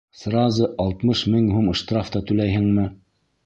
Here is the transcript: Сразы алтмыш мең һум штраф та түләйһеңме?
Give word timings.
Сразы 0.19 0.69
алтмыш 0.85 1.21
мең 1.35 1.47
һум 1.59 1.69
штраф 1.83 2.13
та 2.17 2.23
түләйһеңме? 2.33 2.91